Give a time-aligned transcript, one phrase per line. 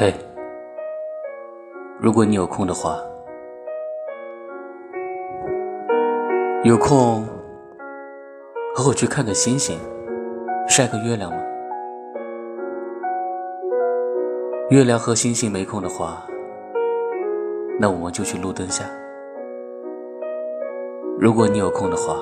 [0.00, 0.14] 嘿
[1.98, 3.00] 如果你有空的话
[6.62, 7.26] 有空
[8.76, 9.76] 和我去看看星星
[10.68, 11.38] 晒个月亮吗
[14.70, 16.24] 月亮和星星没空的话
[17.80, 18.84] 那我们就去路灯下。
[21.18, 22.20] 如果你有空的话